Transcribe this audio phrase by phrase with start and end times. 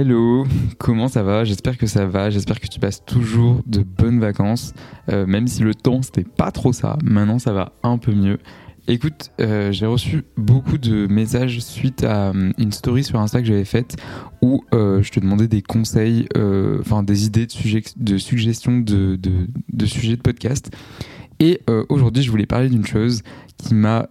[0.00, 0.46] Hello,
[0.78, 1.44] comment ça va?
[1.44, 4.72] J'espère que ça va, j'espère que tu passes toujours de bonnes vacances,
[5.10, 8.38] euh, même si le temps c'était pas trop ça, maintenant ça va un peu mieux.
[8.88, 13.46] Écoute, euh, j'ai reçu beaucoup de messages suite à euh, une story sur Insta que
[13.46, 13.96] j'avais faite
[14.40, 16.26] où je te demandais des conseils,
[16.80, 19.18] enfin des idées de, de suggestions de,
[19.84, 20.74] sujets de podcast.
[21.40, 23.20] Et aujourd'hui, je voulais parler d'une chose
[23.58, 24.08] qui m'a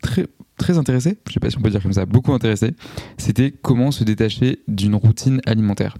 [0.00, 0.26] très
[0.60, 2.74] très intéressé, je sais pas si on peut dire comme ça, beaucoup intéressé,
[3.16, 5.96] c'était comment se détacher d'une routine alimentaire.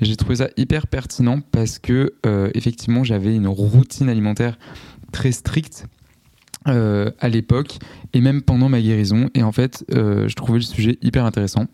[0.00, 4.56] J'ai trouvé ça hyper pertinent parce que euh, effectivement j'avais une routine alimentaire
[5.12, 5.86] très stricte
[6.68, 7.78] euh, à l'époque
[8.12, 11.66] et même pendant ma guérison et en fait euh, je trouvais le sujet hyper intéressant.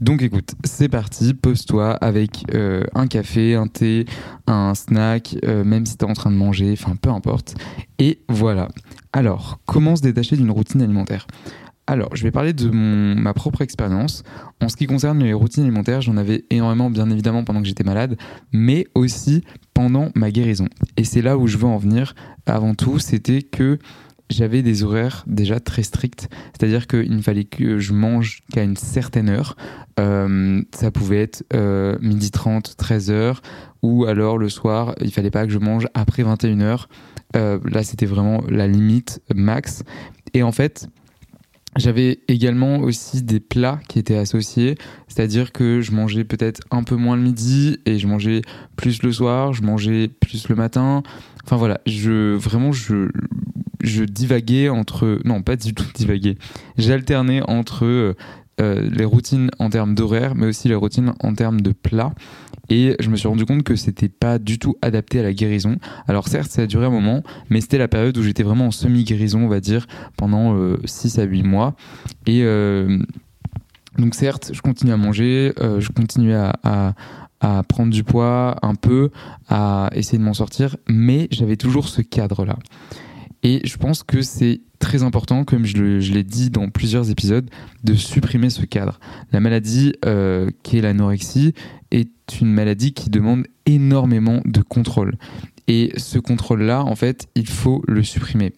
[0.00, 2.44] Donc écoute c'est parti pose-toi avec
[2.94, 4.06] un café un thé
[4.46, 7.54] un snack même si tu es en train de manger enfin peu importe.
[7.98, 8.68] Et voilà.
[9.12, 11.26] Alors comment se détacher d'une routine alimentaire?
[11.88, 14.22] Alors, je vais parler de ma propre expérience.
[14.60, 17.82] En ce qui concerne les routines alimentaires, j'en avais énormément, bien évidemment, pendant que j'étais
[17.82, 18.18] malade,
[18.52, 20.68] mais aussi pendant ma guérison.
[20.98, 22.14] Et c'est là où je veux en venir.
[22.44, 23.78] Avant tout, c'était que
[24.28, 28.76] j'avais des horaires déjà très stricts, c'est-à-dire qu'il ne fallait que je mange qu'à une
[28.76, 29.56] certaine heure.
[29.98, 33.40] Euh, ça pouvait être euh, midi 30, 13 heures,
[33.80, 36.90] ou alors le soir, il fallait pas que je mange après 21 heures.
[37.34, 39.84] Euh, là, c'était vraiment la limite max.
[40.34, 40.86] Et en fait,
[41.76, 46.96] j'avais également aussi des plats qui étaient associés, c'est-à-dire que je mangeais peut-être un peu
[46.96, 48.42] moins le midi et je mangeais
[48.76, 51.02] plus le soir, je mangeais plus le matin.
[51.44, 53.10] Enfin voilà, je vraiment je
[53.82, 56.36] je divaguais entre non pas du tout divaguer.
[56.76, 58.14] J'alternais entre euh,
[58.60, 62.12] euh, les routines en termes d'horaire, mais aussi les routines en termes de plats.
[62.70, 65.76] Et je me suis rendu compte que c'était pas du tout adapté à la guérison.
[66.06, 68.70] Alors certes, ça a duré un moment, mais c'était la période où j'étais vraiment en
[68.70, 69.86] semi-guérison, on va dire,
[70.16, 71.74] pendant 6 euh, à 8 mois.
[72.26, 72.98] Et euh,
[73.98, 76.94] donc certes, je continuais à manger, je continuais à,
[77.40, 79.10] à prendre du poids un peu,
[79.48, 82.58] à essayer de m'en sortir, mais j'avais toujours ce cadre-là.
[83.42, 87.48] Et je pense que c'est très important, comme je, l'ai dit dans plusieurs épisodes,
[87.84, 89.00] de supprimer ce cadre.
[89.32, 91.54] La maladie euh, qui est l'anorexie
[91.90, 95.16] est une maladie qui demande énormément de contrôle.
[95.66, 98.54] Et ce contrôle-là, en fait, il faut le supprimer.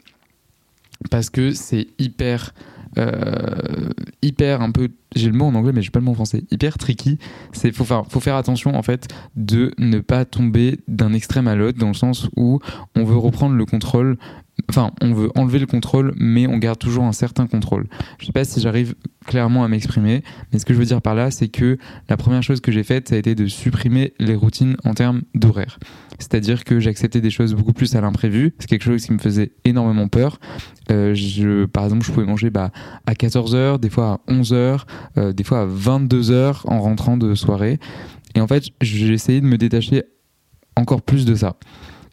[1.11, 2.55] Parce que c'est hyper...
[2.99, 3.91] Euh,
[4.21, 6.43] hyper un peu j'ai le mot en anglais mais j'ai pas le mot en français
[6.51, 7.19] hyper tricky
[7.53, 11.55] c'est faut faire faut faire attention en fait de ne pas tomber d'un extrême à
[11.55, 12.59] l'autre dans le sens où
[12.97, 14.19] on veut reprendre le contrôle
[14.69, 17.87] Enfin, on veut enlever le contrôle, mais on garde toujours un certain contrôle.
[18.19, 18.94] Je sais pas si j'arrive
[19.26, 20.22] clairement à m'exprimer,
[20.53, 21.78] mais ce que je veux dire par là, c'est que
[22.09, 25.22] la première chose que j'ai faite, ça a été de supprimer les routines en termes
[25.34, 25.78] d'horaire.
[26.19, 28.54] C'est-à-dire que j'acceptais des choses beaucoup plus à l'imprévu.
[28.59, 30.38] C'est quelque chose qui me faisait énormément peur.
[30.91, 32.71] Euh, je, par exemple, je pouvais manger bah,
[33.06, 34.82] à 14h, des fois à 11h,
[35.16, 37.78] euh, des fois à 22h en rentrant de soirée.
[38.34, 40.04] Et en fait, j'ai essayé de me détacher
[40.77, 41.56] encore plus de ça.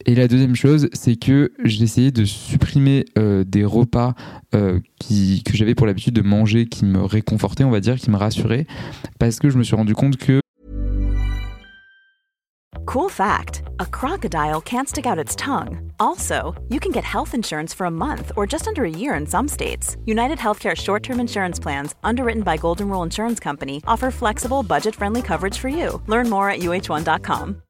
[0.06, 4.14] Et la deuxième chose, c'est que j'ai essayé de supprimer euh, des repas
[4.56, 8.18] euh, que j'avais pour l'habitude de manger, qui me réconfortaient, on va dire, qui me
[8.18, 8.68] rassuraient,
[9.20, 10.40] parce que je me suis rendu compte que
[12.88, 15.92] Cool fact a crocodile can't stick out its tongue.
[16.00, 19.26] Also, you can get health insurance for a month or just under a year in
[19.26, 19.98] some states.
[20.06, 24.96] United Healthcare short term insurance plans, underwritten by Golden Rule Insurance Company, offer flexible, budget
[24.96, 26.02] friendly coverage for you.
[26.08, 27.62] Learn more at uh1.com.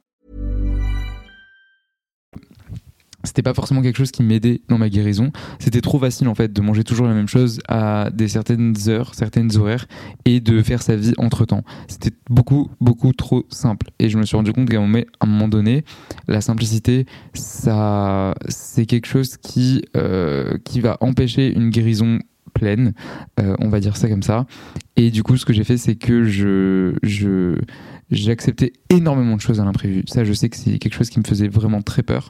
[3.28, 5.32] c'était pas forcément quelque chose qui m'aidait dans ma guérison.
[5.60, 9.14] C'était trop facile en fait de manger toujours la même chose à des certaines heures,
[9.14, 9.86] certaines horaires
[10.26, 11.64] et de faire sa vie entre temps.
[11.88, 13.88] C'était beaucoup, beaucoup trop simple.
[14.00, 15.84] Et je me suis rendu compte qu'à un moment donné,
[16.28, 19.38] la simplicité, c'est quelque chose
[19.96, 22.20] euh, qui va empêcher une guérison
[22.58, 22.94] pleine,
[23.40, 24.46] euh, on va dire ça comme ça.
[24.96, 26.96] Et du coup, ce que j'ai fait, c'est que je,
[28.10, 30.04] j'ai accepté énormément de choses à l'imprévu.
[30.08, 32.30] Ça, je sais que c'est quelque chose qui me faisait vraiment très peur.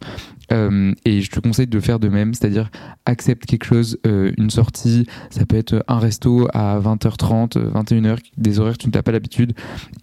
[0.51, 2.69] Euh, et je te conseille de faire de même, c'est-à-dire
[3.05, 8.59] accepte quelque chose, euh, une sortie, ça peut être un resto à 20h30, 21h, des
[8.59, 9.53] horaires que tu n'as pas l'habitude.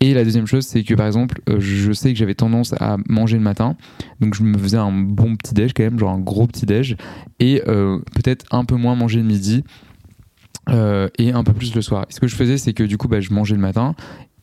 [0.01, 3.37] Et la deuxième chose, c'est que par exemple, je sais que j'avais tendance à manger
[3.37, 3.77] le matin,
[4.21, 6.97] donc je me faisais un bon petit déj quand même, genre un gros petit déj,
[7.41, 9.65] et peut-être un peu moins manger le midi
[10.69, 12.07] et un peu plus le soir.
[12.09, 13.95] Et ce que je faisais, c'est que du coup, bah, je mangeais le matin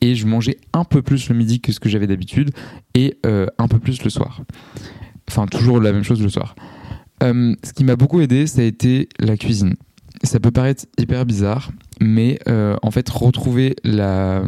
[0.02, 2.52] et je mangeais un peu plus le midi que ce que j'avais d'habitude
[2.94, 4.42] et un peu plus le soir.
[5.30, 6.56] Enfin, toujours la même chose le soir.
[7.22, 9.76] ce qui m'a beaucoup aidé, ça a été la cuisine.
[10.24, 14.44] Ça peut paraître hyper bizarre, mais euh, en fait retrouver la,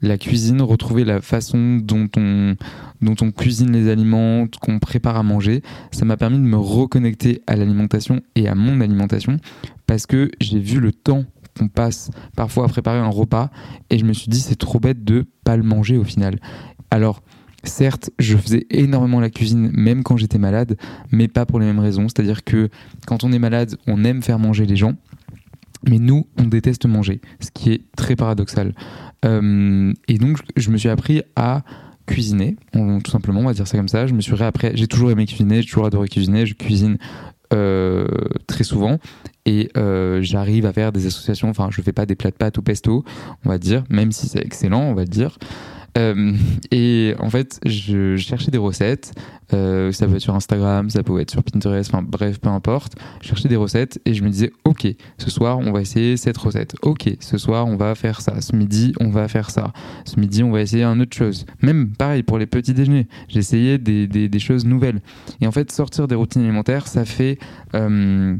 [0.00, 2.56] la cuisine, retrouver la façon dont on,
[3.02, 7.42] dont on cuisine les aliments, qu'on prépare à manger, ça m'a permis de me reconnecter
[7.46, 9.38] à l'alimentation et à mon alimentation
[9.86, 11.24] parce que j'ai vu le temps
[11.58, 13.50] qu'on passe parfois à préparer un repas
[13.90, 16.38] et je me suis dit c'est trop bête de pas le manger au final.
[16.90, 17.22] Alors
[17.64, 20.76] Certes, je faisais énormément la cuisine même quand j'étais malade,
[21.10, 22.06] mais pas pour les mêmes raisons.
[22.08, 22.68] C'est-à-dire que
[23.06, 24.94] quand on est malade, on aime faire manger les gens.
[25.86, 28.74] Mais nous, on déteste manger, ce qui est très paradoxal.
[29.24, 31.62] Euh, et donc, je me suis appris à
[32.06, 34.06] cuisiner, tout simplement, on va dire ça comme ça.
[34.06, 34.34] Je me suis
[34.74, 36.96] j'ai toujours aimé cuisiner, j'ai toujours adoré cuisiner, je cuisine
[37.54, 38.06] euh,
[38.46, 38.98] très souvent
[39.46, 41.48] et euh, j'arrive à faire des associations.
[41.48, 43.04] Enfin, je fais pas des plats de pâtes ou pesto,
[43.44, 45.38] on va dire, même si c'est excellent, on va dire.
[45.96, 46.34] Euh,
[46.70, 49.12] et en fait, je, cherchais des recettes.
[49.54, 52.96] Euh, ça peut être sur Instagram, ça peut être sur Pinterest, enfin bref, peu importe.
[53.22, 54.86] Je cherchais des recettes et je me disais, ok,
[55.16, 56.76] ce soir on va essayer cette recette.
[56.82, 58.42] Ok, ce soir on va faire ça.
[58.42, 59.72] Ce midi on va faire ça.
[60.04, 61.46] Ce midi on va essayer un autre chose.
[61.62, 63.06] Même pareil pour les petits déjeuners.
[63.28, 65.00] J'essayais des, des, choses nouvelles.
[65.40, 67.38] Et en fait, sortir des routines alimentaires, ça fait
[67.74, 68.36] euh,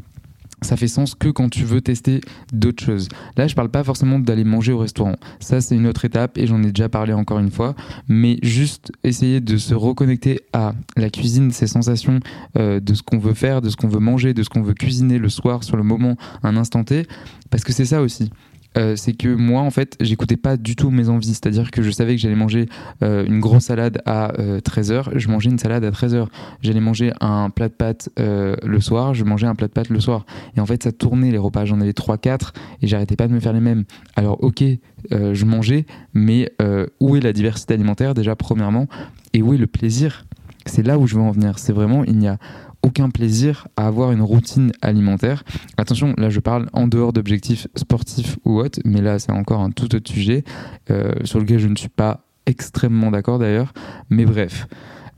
[0.63, 2.21] ça fait sens que quand tu veux tester
[2.53, 3.09] d'autres choses.
[3.37, 5.17] Là, je parle pas forcément d'aller manger au restaurant.
[5.41, 7.75] Ça, c'est une autre étape et j'en ai déjà parlé encore une fois.
[8.09, 12.21] Mais juste essayer de se reconnecter à la cuisine, ces sensations
[12.57, 14.75] euh, de ce qu'on veut faire, de ce qu'on veut manger, de ce qu'on veut
[14.75, 17.07] cuisiner le soir, sur le moment, un instant T.
[17.51, 18.31] Parce que c'est ça aussi.
[18.79, 21.35] Euh, c'est que moi, en fait, j'écoutais pas du tout mes envies.
[21.35, 22.67] C'est-à-dire que je savais que j'allais manger
[23.03, 26.27] euh, une grosse salade à 13h, euh, je mangeais une salade à 13h.
[26.63, 30.01] J'allais manger un plat de pâtes le soir, je mangeais un plat de pâtes le
[30.01, 30.25] soir.
[30.57, 31.65] Et en fait, ça tournait les repas.
[31.65, 32.53] J'en avais 3-4
[32.83, 33.85] et j'arrêtais pas de me faire les mêmes.
[34.17, 34.63] Alors, ok,
[35.11, 36.53] je mangeais, mais
[37.01, 38.87] où est la diversité alimentaire déjà, premièrement?
[39.33, 40.25] Et où est le plaisir?
[40.67, 41.59] C'est là où je veux en venir.
[41.59, 42.39] C'est vraiment, il n'y a
[42.89, 45.45] aucun plaisir à avoir une routine alimentaire.
[45.77, 49.71] Attention, là je parle en dehors d'objectifs sportifs ou autres, mais là c'est encore un
[49.71, 50.43] tout autre sujet
[50.91, 53.73] euh, sur lequel je ne suis pas extrêmement d'accord d'ailleurs.
[54.09, 54.67] Mais bref.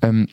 [0.04, 0.24] Euh,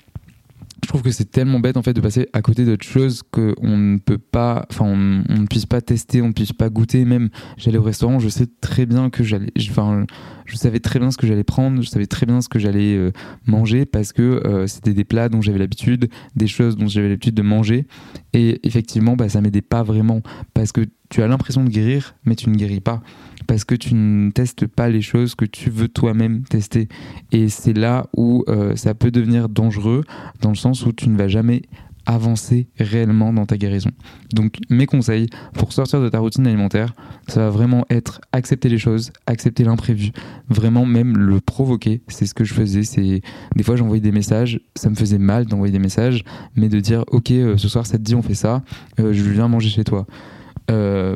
[1.02, 4.18] que c'est tellement bête en fait de passer à côté d'autres choses qu'on ne peut
[4.18, 7.06] pas, enfin on, ne puisse pas tester, on ne puisse pas goûter.
[7.06, 10.06] Même j'allais au restaurant, je sais très bien que j'allais, enfin
[10.46, 12.96] je savais très bien ce que j'allais prendre, je savais très bien ce que j'allais
[12.96, 13.12] euh,
[13.46, 17.36] manger parce que euh, c'était des plats dont j'avais l'habitude, des choses dont j'avais l'habitude
[17.36, 17.86] de manger.
[18.34, 20.22] Et effectivement, bah, ça m'aidait pas vraiment
[20.54, 23.02] parce que tu as l'impression de guérir, mais tu ne guéris pas
[23.48, 26.90] parce que tu ne testes pas les choses que tu veux toi-même tester.
[27.32, 30.04] Et c'est là où euh, ça peut devenir dangereux,
[30.42, 31.64] dans le sens où tu ne vas jamais
[32.06, 33.90] avancer réellement dans ta guérison.
[34.34, 36.94] Donc mes conseils pour sortir de ta routine alimentaire,
[37.28, 40.12] ça va vraiment être accepter les choses, accepter l'imprévu,
[40.48, 42.02] vraiment même le provoquer.
[42.08, 42.84] C'est ce que je faisais.
[42.84, 43.22] C'est
[43.56, 46.24] des fois j'envoyais des messages, ça me faisait mal d'envoyer des messages,
[46.56, 48.64] mais de dire ok euh, ce soir ça te dit on fait ça,
[49.02, 50.08] euh, je viens manger chez toi.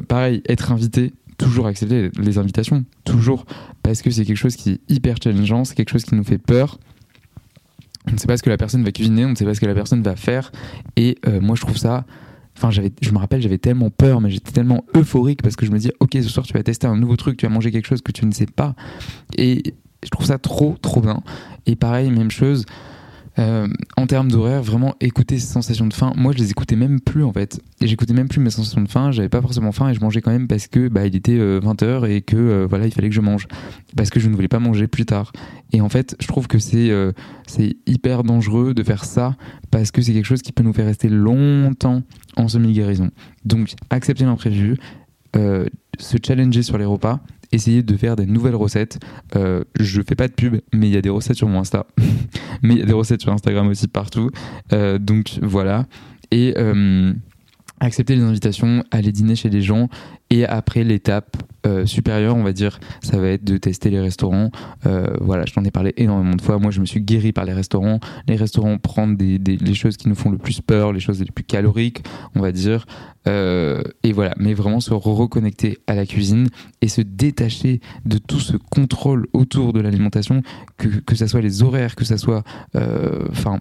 [0.10, 1.14] pareil, être invité,
[1.44, 3.46] toujours accepter les invitations, toujours,
[3.84, 6.38] parce que c'est quelque chose qui est hyper challengeant, c'est quelque chose qui nous fait
[6.38, 6.80] peur.
[8.08, 9.60] On ne sait pas ce que la personne va cuisiner, on ne sait pas ce
[9.60, 10.52] que la personne va faire,
[10.96, 12.06] et euh, moi je trouve ça.
[12.58, 15.80] Enfin, je me rappelle, j'avais tellement peur, mais j'étais tellement euphorique parce que je me
[15.80, 18.02] dis, ok, ce soir tu vas tester un nouveau truc, tu vas manger quelque chose
[18.02, 18.76] que tu ne sais pas,
[19.38, 21.22] et je trouve ça trop, trop bien.
[21.66, 22.66] Et pareil, même chose.
[23.42, 23.68] Euh,
[23.98, 26.14] en termes d'horaire, vraiment écouter ces sensations de faim.
[26.16, 27.60] Moi, je les écoutais même plus en fait.
[27.82, 29.12] Et j'écoutais même plus mes sensations de faim.
[29.12, 31.84] J'avais pas forcément faim et je mangeais quand même parce que bah, il était 20h
[31.84, 33.48] euh, et que euh, voilà, il fallait que je mange.
[33.98, 35.32] Parce que je ne voulais pas manger plus tard.
[35.74, 36.92] Et en fait, je trouve que c'est
[37.48, 39.36] c'est hyper dangereux de faire ça
[39.72, 42.04] parce que c'est quelque chose qui peut nous faire rester longtemps
[42.36, 43.10] en semi-guérison.
[43.46, 44.78] Donc, accepter l'imprévu,
[45.34, 47.22] se challenger sur les repas
[47.52, 49.00] essayer de faire des nouvelles recettes.
[49.36, 51.86] Euh, je fais pas de pub, mais il y a des recettes sur mon Insta.
[52.62, 54.32] mais il y a des recettes sur Instagram aussi partout.
[54.74, 55.88] Euh, donc voilà.
[56.32, 57.14] Et euh,
[57.80, 59.90] accepter les invitations, aller dîner chez des gens.
[60.30, 64.50] Et après, l'étape euh, supérieure, on va dire, ça va être de tester les restaurants.
[64.86, 66.58] Euh, voilà, je t'en ai parlé énormément de fois.
[66.58, 68.00] Moi, je me suis guéri par les restaurants.
[68.28, 71.20] Les restaurants prendre des, des, les choses qui nous font le plus peur, les choses
[71.20, 72.04] les plus caloriques,
[72.36, 72.86] on va dire.
[73.28, 76.48] Euh, et voilà, mais vraiment se reconnecter à la cuisine
[76.82, 80.42] et se détacher de tout ce contrôle autour de l'alimentation,
[80.78, 83.60] que, que ça soit les horaires, que ça soit, enfin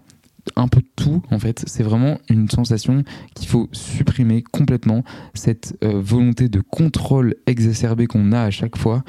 [0.55, 1.63] un peu tout en fait.
[1.67, 3.03] C'est vraiment une sensation
[3.35, 5.03] qu'il faut supprimer complètement.
[5.33, 9.03] Cette euh, volonté de contrôle exacerbé qu'on a à chaque fois,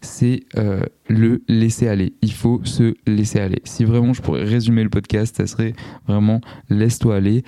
[0.00, 2.14] c'est euh, le laisser aller.
[2.22, 3.60] Il faut se laisser aller.
[3.64, 5.74] Si vraiment je pourrais résumer le podcast, ça serait
[6.06, 7.44] vraiment laisse-toi aller,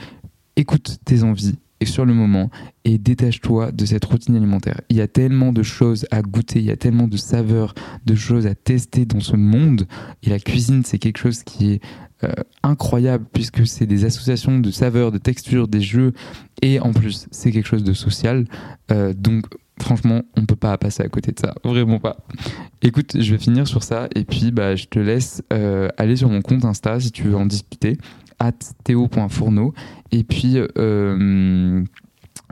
[0.56, 2.50] écoute tes envies, et sur le moment
[2.84, 4.80] et détache-toi de cette routine alimentaire.
[4.90, 8.14] Il y a tellement de choses à goûter, il y a tellement de saveurs, de
[8.14, 9.86] choses à tester dans ce monde
[10.22, 11.80] et la cuisine c'est quelque chose qui est
[12.62, 16.12] incroyable puisque c'est des associations de saveurs, de textures, des jeux
[16.62, 18.46] et en plus c'est quelque chose de social.
[18.90, 19.46] Euh, donc
[19.80, 22.18] franchement, on peut pas passer à côté de ça, vraiment pas.
[22.82, 26.28] Écoute, je vais finir sur ça et puis bah, je te laisse euh, aller sur
[26.28, 27.96] mon compte Insta si tu veux en discuter,
[28.38, 28.52] at
[28.84, 29.74] théo.fourneau.
[30.12, 31.84] Et puis, euh,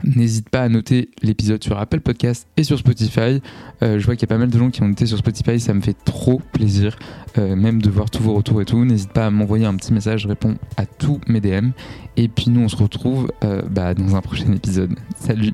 [0.03, 3.41] n'hésite pas à noter l'épisode sur Apple Podcast et sur Spotify.
[3.81, 5.59] Euh, je vois qu'il y a pas mal de gens qui ont noté sur Spotify,
[5.59, 6.97] ça me fait trop plaisir,
[7.37, 8.83] même de voir tous vos retours et tout.
[8.83, 11.69] N'hésite pas à m'envoyer un petit message, je réponds à tous mes DM.
[12.17, 13.31] Et puis nous, on se retrouve
[13.69, 14.91] bah, dans un prochain épisode.
[15.17, 15.53] Salut